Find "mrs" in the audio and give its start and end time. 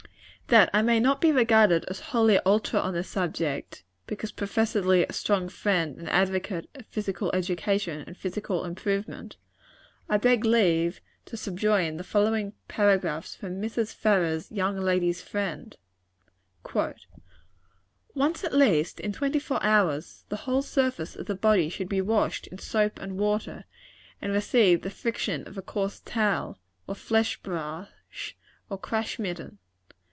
13.61-13.95